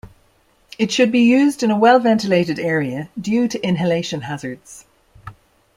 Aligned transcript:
It 0.79 0.91
should 0.91 1.11
be 1.11 1.19
used 1.29 1.61
in 1.61 1.69
a 1.69 1.77
well-ventilated 1.77 2.57
area 2.57 3.09
due 3.21 3.47
to 3.47 3.63
inhalation 3.63 4.21
hazards. 4.21 4.85